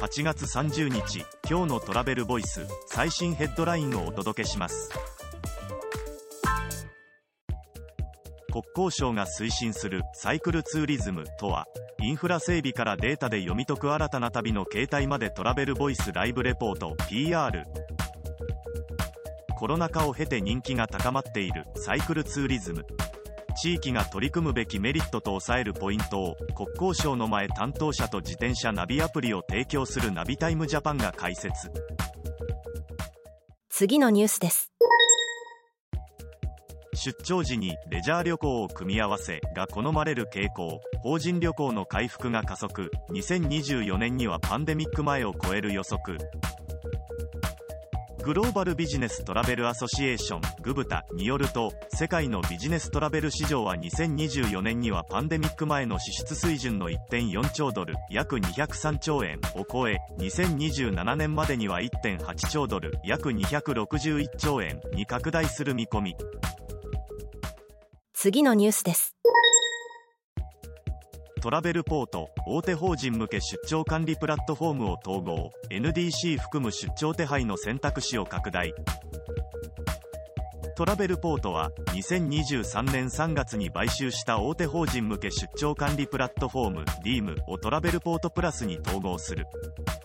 [0.00, 4.88] 8月30日今日のトラベルボイス最新ヘッドラインをお届けします。
[8.50, 11.66] 国交省が推進するサイクルツーリズムとは
[12.00, 17.66] インフラ整備からデータで読み解く新たな旅の形態までトラベルボイスライブレポート PR
[19.58, 22.86] コロナ禍を経て人気が高まっているサイクルツーリズム。
[23.52, 31.70] 地域が取り組むべきメリットと抑えるポイントを国交省の前担当者と自転車ナビアプリを提供するナビタイムジャパンが解説
[33.68, 34.70] 次のニュースです。
[36.92, 42.90] 出張時にレジャー旅行を組み合わせが好まれる傾向法人旅行の回復が加速。
[43.10, 46.18] 2024年にはパンデミック前を超える予測
[48.22, 66.16] グローバルビジネストラベルアソシエーショングブタによると世界のビジネストラベル市場は2024年にはパンデミック前の支出水準の1.4兆ドル約203兆円を超え2027年までには1.8兆ドル約261兆円に拡大する見込み。
[68.12, 69.16] 次のニュースです。
[71.40, 75.52] トラベルポート大手法人向け出張管理プラットフォームを統合。
[75.70, 78.74] NDC 含む出張手配の選択肢を拡大。
[80.76, 89.46] トラベルポートは2023年3月に買収した大手法人向け出張管理プラットフォーム DEEM をトラベルポートプラスに統合する。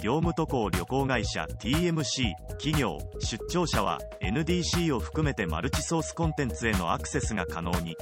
[0.00, 7.96] 業務渡航旅行会社 TMC 企業出張者は NDC を含めてマルチソースコンテンツへのアクセスが可能に。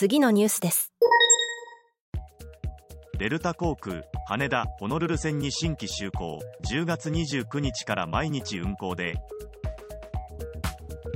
[0.00, 0.94] 次のニュースです。
[3.18, 6.38] デルタ航空羽田ホノルル線に新規就航。
[6.70, 9.16] 10月29日から毎日運航で。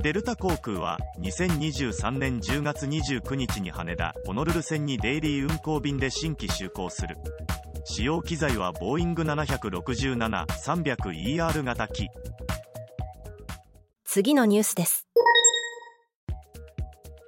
[0.03, 7.17] デルタ航空は2023年10月29日に羽田ホノルル線にデイリー運航便で新規就航する。
[7.85, 12.07] 使用機材はボーイング 767-300ER 型機。
[14.03, 15.07] 次のニュースです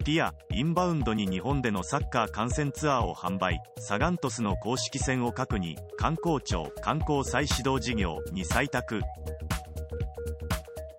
[0.08, 3.62] ティアインバウンドに日本でのサッカー観戦ツアーを販売。
[3.78, 9.02] サガン鳥栖の公式戦を核に観光庁観光再始動事業に採択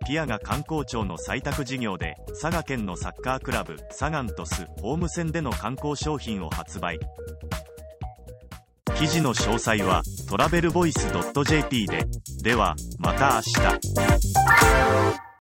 [0.06, 6.98] ピアが観光庁の採択事業で佐賀県のサッカークラブサガン鳥栖ホーム戦での観光商品を発売。
[8.98, 11.10] 記事の詳細はトラベルボイス
[11.46, 12.04] .jp で。
[12.42, 15.27] ではまた明日。